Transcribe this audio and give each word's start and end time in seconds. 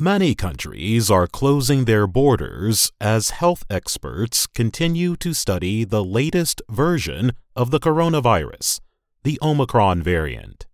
Many 0.00 0.36
countries 0.36 1.10
are 1.10 1.26
closing 1.26 1.84
their 1.84 2.06
borders 2.06 2.92
as 3.00 3.30
health 3.30 3.64
experts 3.68 4.46
continue 4.46 5.16
to 5.16 5.34
study 5.34 5.82
the 5.82 6.04
latest 6.04 6.62
version 6.70 7.32
of 7.56 7.72
the 7.72 7.80
coronavirus, 7.80 8.78
the 9.24 9.40
Omicron 9.42 10.04
variant. 10.04 10.68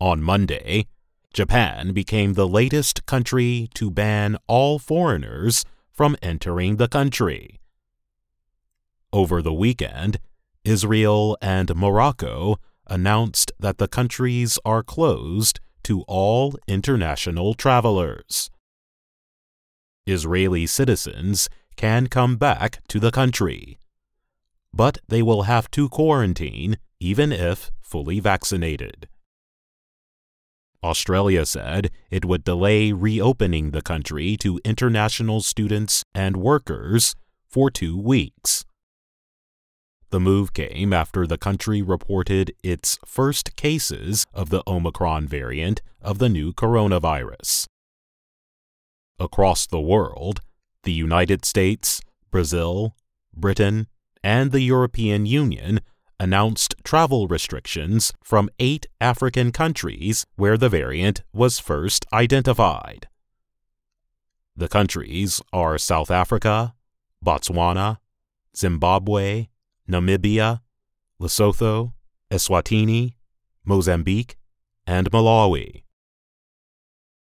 On 0.00 0.20
Monday, 0.20 0.88
Japan 1.32 1.92
became 1.92 2.32
the 2.32 2.48
latest 2.48 3.06
country 3.06 3.68
to 3.74 3.88
ban 3.92 4.36
all 4.48 4.80
foreigners 4.80 5.64
from 5.92 6.16
entering 6.20 6.78
the 6.78 6.88
country. 6.88 7.60
Over 9.12 9.40
the 9.40 9.54
weekend, 9.54 10.18
Israel 10.64 11.38
and 11.40 11.72
Morocco 11.76 12.56
announced 12.88 13.52
that 13.60 13.78
the 13.78 13.86
countries 13.86 14.58
are 14.64 14.82
closed 14.82 15.60
to 15.86 16.02
all 16.08 16.56
international 16.66 17.54
travelers. 17.54 18.50
Israeli 20.04 20.66
citizens 20.66 21.48
can 21.76 22.08
come 22.08 22.36
back 22.36 22.80
to 22.88 22.98
the 22.98 23.12
country, 23.12 23.78
but 24.74 24.98
they 25.06 25.22
will 25.22 25.42
have 25.42 25.70
to 25.70 25.88
quarantine 25.88 26.76
even 26.98 27.30
if 27.30 27.70
fully 27.80 28.18
vaccinated. 28.18 29.06
Australia 30.82 31.46
said 31.46 31.92
it 32.10 32.24
would 32.24 32.42
delay 32.42 32.90
reopening 32.90 33.70
the 33.70 33.80
country 33.80 34.36
to 34.36 34.60
international 34.64 35.40
students 35.40 36.02
and 36.12 36.36
workers 36.36 37.14
for 37.48 37.70
two 37.70 37.96
weeks. 37.96 38.65
The 40.16 40.20
move 40.20 40.54
came 40.54 40.94
after 40.94 41.26
the 41.26 41.36
country 41.36 41.82
reported 41.82 42.54
its 42.62 42.98
first 43.04 43.54
cases 43.54 44.24
of 44.32 44.48
the 44.48 44.62
Omicron 44.66 45.28
variant 45.28 45.82
of 46.00 46.20
the 46.20 46.30
new 46.30 46.54
coronavirus. 46.54 47.66
Across 49.18 49.66
the 49.66 49.78
world, 49.78 50.40
the 50.84 50.92
United 50.94 51.44
States, 51.44 52.00
Brazil, 52.30 52.96
Britain, 53.36 53.88
and 54.24 54.52
the 54.52 54.62
European 54.62 55.26
Union 55.26 55.82
announced 56.18 56.74
travel 56.82 57.28
restrictions 57.28 58.14
from 58.24 58.48
eight 58.58 58.86
African 59.02 59.52
countries 59.52 60.24
where 60.36 60.56
the 60.56 60.70
variant 60.70 61.24
was 61.34 61.58
first 61.58 62.06
identified. 62.10 63.06
The 64.56 64.68
countries 64.68 65.42
are 65.52 65.76
South 65.76 66.10
Africa, 66.10 66.74
Botswana, 67.22 67.98
Zimbabwe, 68.56 69.48
Namibia, 69.90 70.60
Lesotho, 71.20 71.92
Eswatini, 72.30 73.14
Mozambique, 73.64 74.36
and 74.86 75.10
Malawi. 75.10 75.82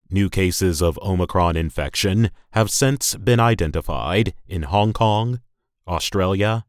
New 0.10 0.30
cases 0.30 0.82
of 0.82 1.00
Omicron 1.02 1.56
infection 1.56 2.32
have 2.52 2.70
since 2.70 3.16
been 3.16 3.40
identified 3.40 4.34
in 4.48 4.64
Hong 4.64 4.92
Kong, 4.92 5.40
Australia, 5.88 6.66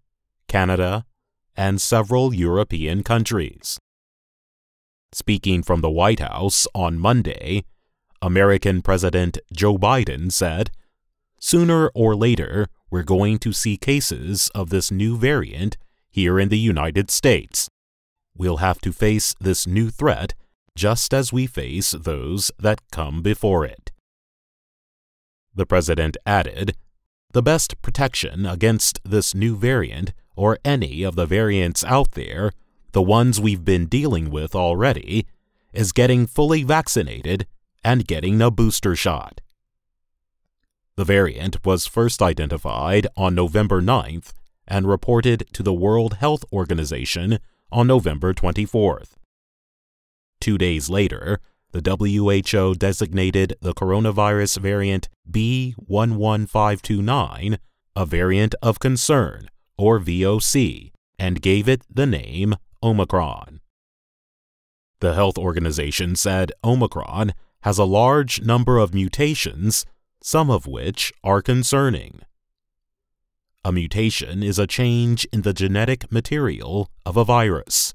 Canada, 0.47 1.05
and 1.57 1.81
several 1.81 2.33
European 2.33 3.03
countries. 3.03 3.79
Speaking 5.13 5.63
from 5.63 5.81
the 5.81 5.91
White 5.91 6.21
House 6.21 6.67
on 6.75 6.99
Monday, 6.99 7.65
American 8.23 8.81
President 8.81 9.39
Joe 9.53 9.77
Biden 9.77 10.31
said, 10.31 10.71
Sooner 11.39 11.89
or 11.89 12.15
later, 12.15 12.69
we're 12.93 13.03
going 13.03 13.39
to 13.39 13.55
see 13.55 13.79
cases 13.79 14.51
of 14.55 14.69
this 14.69 14.91
new 14.91 15.17
variant 15.17 15.79
here 16.11 16.39
in 16.39 16.51
the 16.51 16.59
United 16.59 17.11
States. 17.11 17.71
We'll 18.37 18.59
have 18.59 18.83
to 18.83 18.93
face 18.93 19.35
this 19.41 19.67
new 19.67 19.89
threat 19.89 20.35
just 20.77 21.15
as 21.15 21.33
we 21.33 21.47
face 21.47 21.93
those 21.93 22.51
that 22.59 22.83
come 22.93 23.23
before 23.23 23.65
it. 23.65 23.93
The 25.55 25.65
president 25.65 26.19
added, 26.27 26.77
The 27.31 27.43
best 27.43 27.81
protection 27.81 28.45
against 28.45 29.01
this 29.05 29.35
new 29.35 29.57
variant, 29.57 30.13
or 30.37 30.59
any 30.63 31.03
of 31.03 31.17
the 31.17 31.25
variants 31.25 31.83
out 31.85 32.11
there, 32.11 32.53
the 32.93 33.01
ones 33.01 33.41
we've 33.41 33.65
been 33.65 33.87
dealing 33.87 34.31
with 34.31 34.55
already, 34.55 35.27
is 35.73 35.93
getting 35.93 36.27
fully 36.27 36.63
vaccinated 36.63 37.47
and 37.83 38.07
getting 38.07 38.43
a 38.43 38.51
booster 38.51 38.95
shot. 38.95 39.41
The 41.03 41.07
variant 41.07 41.67
was 41.67 41.85
first 41.85 42.23
identified 42.23 43.09
on 43.17 43.35
November 43.35 43.83
9th 43.83 44.33
and 44.69 44.87
reported 44.87 45.49
to 45.53 45.65
the 45.65 45.73
World 45.73 46.19
Health 46.19 46.45
Organization 46.53 47.41
on 47.73 47.89
November 47.89 48.33
24th. 48.33 49.15
Two 50.41 50.57
days 50.57 50.89
later, 50.89 51.41
the 51.73 51.83
WHO 51.83 52.77
designated 52.77 53.57
the 53.61 53.75
coronavirus 53.75 54.59
variant 54.59 55.09
B11529 55.29 57.59
a 57.97 58.07
variant 58.07 58.55
of 58.63 58.79
concern, 58.79 59.49
or 59.77 59.99
VOC, 59.99 60.93
and 61.19 61.43
gave 61.43 61.69
it 61.69 61.83
the 61.93 62.07
name 62.07 62.55
Omicron. 62.81 63.61
The 65.01 65.15
health 65.15 65.37
organization 65.37 66.15
said 66.15 66.53
Omicron 66.63 67.33
has 67.63 67.79
a 67.79 67.85
large 67.85 68.43
number 68.43 68.79
of 68.79 68.95
mutations 68.95 69.85
some 70.23 70.51
of 70.51 70.67
which 70.67 71.13
are 71.23 71.43
concerning. 71.43 72.21
A 73.65 73.73
mutation 73.73 74.43
is 74.43 74.59
a 74.59 74.67
change 74.67 75.25
in 75.33 75.43
the 75.43 75.53
genetic 75.53 76.11
material 76.11 76.91
of 77.07 77.17
a 77.17 77.25
virus. 77.25 77.95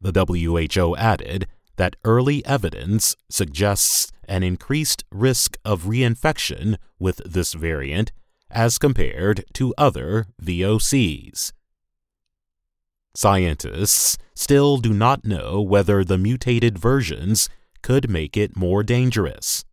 The 0.00 0.12
WHO 0.12 0.96
added 0.96 1.46
that 1.76 1.96
early 2.04 2.44
evidence 2.44 3.16
suggests 3.28 4.12
an 4.28 4.42
increased 4.42 5.04
risk 5.10 5.56
of 5.64 5.84
reinfection 5.84 6.76
with 6.98 7.20
this 7.24 7.54
variant 7.54 8.12
as 8.50 8.78
compared 8.78 9.44
to 9.54 9.74
other 9.76 10.26
VOCs. 10.42 11.52
Scientists 13.14 14.18
still 14.34 14.76
do 14.76 14.92
not 14.92 15.24
know 15.24 15.60
whether 15.60 16.04
the 16.04 16.18
mutated 16.18 16.78
versions 16.78 17.48
could 17.82 18.08
make 18.08 18.36
it 18.36 18.56
more 18.56 18.82
dangerous. 18.82 19.64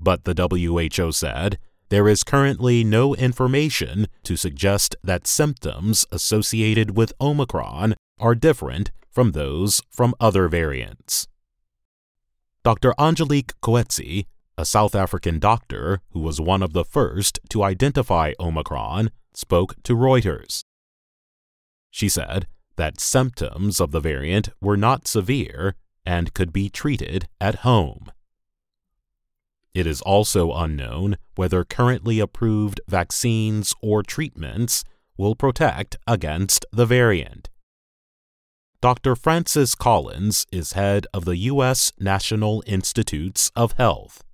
But 0.00 0.24
the 0.24 0.34
WHO 0.34 1.12
said 1.12 1.58
there 1.90 2.08
is 2.08 2.24
currently 2.24 2.82
no 2.84 3.14
information 3.14 4.06
to 4.22 4.36
suggest 4.36 4.96
that 5.04 5.26
symptoms 5.26 6.06
associated 6.10 6.96
with 6.96 7.12
Omicron 7.20 7.94
are 8.18 8.34
different 8.34 8.90
from 9.10 9.32
those 9.32 9.82
from 9.90 10.14
other 10.20 10.48
variants. 10.48 11.26
Dr. 12.62 12.94
Angelique 12.98 13.58
Coetzee, 13.60 14.26
a 14.56 14.64
South 14.64 14.94
African 14.94 15.38
doctor 15.38 16.00
who 16.10 16.20
was 16.20 16.40
one 16.40 16.62
of 16.62 16.72
the 16.72 16.84
first 16.84 17.40
to 17.48 17.62
identify 17.62 18.32
Omicron, 18.38 19.10
spoke 19.34 19.74
to 19.82 19.96
Reuters. 19.96 20.62
She 21.90 22.08
said 22.08 22.46
that 22.76 23.00
symptoms 23.00 23.80
of 23.80 23.90
the 23.90 24.00
variant 24.00 24.50
were 24.60 24.76
not 24.76 25.08
severe 25.08 25.74
and 26.06 26.34
could 26.34 26.52
be 26.52 26.68
treated 26.68 27.26
at 27.40 27.56
home. 27.56 28.12
It 29.72 29.86
is 29.86 30.02
also 30.02 30.52
unknown 30.52 31.16
whether 31.36 31.64
currently 31.64 32.18
approved 32.18 32.80
vaccines 32.88 33.74
or 33.80 34.02
treatments 34.02 34.84
will 35.16 35.36
protect 35.36 35.96
against 36.06 36.66
the 36.72 36.86
variant. 36.86 37.48
Dr. 38.80 39.14
Francis 39.14 39.74
Collins 39.74 40.46
is 40.50 40.72
head 40.72 41.06
of 41.12 41.24
the 41.24 41.36
U.S. 41.36 41.92
National 42.00 42.64
Institutes 42.66 43.50
of 43.54 43.72
Health. 43.72 44.24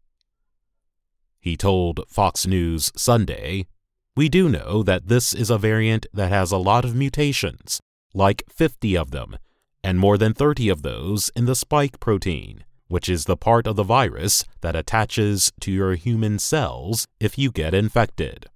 He 1.40 1.56
told 1.56 2.00
Fox 2.08 2.46
News 2.46 2.92
Sunday, 2.96 3.66
We 4.14 4.28
do 4.28 4.48
know 4.48 4.82
that 4.84 5.08
this 5.08 5.34
is 5.34 5.50
a 5.50 5.58
variant 5.58 6.06
that 6.14 6.30
has 6.30 6.52
a 6.52 6.58
lot 6.58 6.84
of 6.84 6.94
mutations, 6.94 7.80
like 8.14 8.44
50 8.48 8.96
of 8.96 9.10
them, 9.10 9.36
and 9.82 9.98
more 9.98 10.16
than 10.16 10.32
30 10.32 10.68
of 10.68 10.82
those 10.82 11.28
in 11.36 11.44
the 11.44 11.56
spike 11.56 12.00
protein 12.00 12.64
which 12.88 13.08
is 13.08 13.24
the 13.24 13.36
part 13.36 13.66
of 13.66 13.76
the 13.76 13.82
virus 13.82 14.44
that 14.60 14.76
attaches 14.76 15.52
to 15.60 15.72
your 15.72 15.94
human 15.94 16.38
cells 16.38 17.06
if 17.20 17.38
you 17.38 17.50
get 17.50 17.74
infected. 17.74 18.46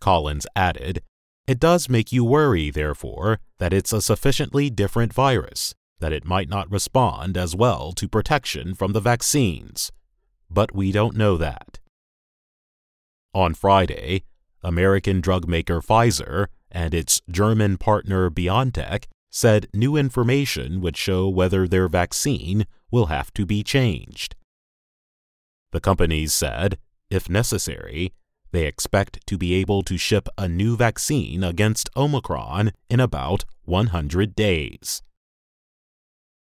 Collins 0.00 0.46
added, 0.56 1.02
It 1.46 1.60
does 1.60 1.88
make 1.88 2.12
you 2.12 2.24
worry, 2.24 2.70
therefore, 2.70 3.38
that 3.58 3.72
it's 3.72 3.92
a 3.92 4.02
sufficiently 4.02 4.68
different 4.68 5.12
virus, 5.12 5.74
that 6.00 6.12
it 6.12 6.24
might 6.24 6.48
not 6.48 6.70
respond 6.70 7.36
as 7.36 7.54
well 7.54 7.92
to 7.92 8.08
protection 8.08 8.74
from 8.74 8.92
the 8.92 9.00
vaccines. 9.00 9.92
But 10.50 10.74
we 10.74 10.90
don't 10.90 11.16
know 11.16 11.36
that. 11.36 11.78
On 13.32 13.54
Friday, 13.54 14.24
American 14.62 15.20
drug 15.20 15.48
maker 15.48 15.80
Pfizer 15.80 16.48
and 16.70 16.92
its 16.92 17.22
German 17.30 17.76
partner 17.78 18.28
BioNTech 18.28 19.04
said 19.30 19.68
new 19.72 19.96
information 19.96 20.80
would 20.80 20.96
show 20.96 21.28
whether 21.28 21.66
their 21.66 21.88
vaccine 21.88 22.66
will 22.92 23.06
have 23.06 23.34
to 23.34 23.44
be 23.44 23.64
changed. 23.64 24.36
The 25.72 25.80
companies 25.80 26.32
said, 26.32 26.78
if 27.10 27.28
necessary, 27.28 28.12
they 28.52 28.66
expect 28.66 29.26
to 29.26 29.38
be 29.38 29.54
able 29.54 29.82
to 29.82 29.96
ship 29.96 30.28
a 30.36 30.46
new 30.46 30.76
vaccine 30.76 31.42
against 31.42 31.88
Omicron 31.96 32.72
in 32.88 33.00
about 33.00 33.44
100 33.64 34.36
days. 34.36 35.02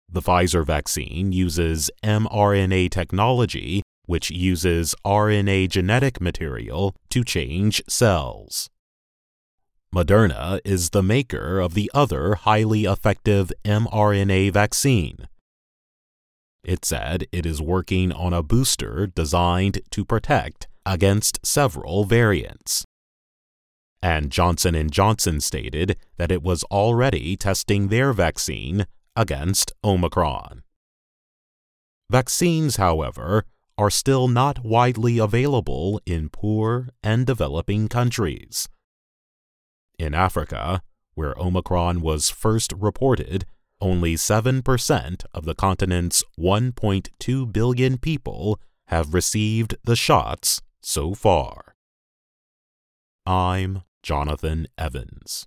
The 0.08 0.20
Pfizer 0.20 0.64
vaccine 0.64 1.32
uses 1.32 1.90
mRNA 2.04 2.90
technology, 2.90 3.82
which 4.04 4.30
uses 4.30 4.94
RNA 5.04 5.70
genetic 5.70 6.20
material 6.20 6.94
to 7.10 7.24
change 7.24 7.82
cells. 7.88 8.70
Moderna 9.94 10.60
is 10.64 10.90
the 10.90 11.02
maker 11.02 11.58
of 11.58 11.74
the 11.74 11.90
other 11.94 12.34
highly 12.34 12.84
effective 12.84 13.50
mRNA 13.64 14.52
vaccine. 14.52 15.26
It 16.66 16.84
said 16.84 17.28
it 17.30 17.46
is 17.46 17.62
working 17.62 18.10
on 18.10 18.32
a 18.32 18.42
booster 18.42 19.06
designed 19.06 19.82
to 19.92 20.04
protect 20.04 20.66
against 20.84 21.38
several 21.46 22.04
variants. 22.04 22.84
And 24.02 24.32
Johnson 24.32 24.74
& 24.88 24.90
Johnson 24.90 25.40
stated 25.40 25.96
that 26.16 26.32
it 26.32 26.42
was 26.42 26.64
already 26.64 27.36
testing 27.36 27.86
their 27.86 28.12
vaccine 28.12 28.88
against 29.14 29.72
Omicron. 29.84 30.64
Vaccines, 32.10 32.76
however, 32.76 33.44
are 33.78 33.90
still 33.90 34.26
not 34.26 34.64
widely 34.64 35.18
available 35.18 36.00
in 36.04 36.28
poor 36.28 36.88
and 37.00 37.24
developing 37.26 37.86
countries. 37.86 38.68
In 40.00 40.14
Africa, 40.14 40.82
where 41.14 41.38
Omicron 41.38 42.00
was 42.00 42.28
first 42.28 42.72
reported, 42.76 43.46
only 43.80 44.14
7% 44.14 45.24
of 45.34 45.44
the 45.44 45.54
continent's 45.54 46.24
1.2 46.38 47.52
billion 47.52 47.98
people 47.98 48.58
have 48.86 49.14
received 49.14 49.76
the 49.84 49.96
shots 49.96 50.62
so 50.80 51.14
far. 51.14 51.74
I'm 53.26 53.82
Jonathan 54.02 54.68
Evans. 54.78 55.44